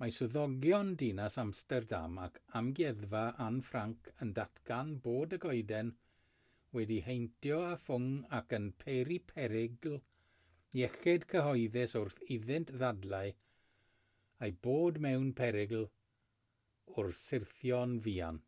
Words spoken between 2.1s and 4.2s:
ac amgueddfa anne frank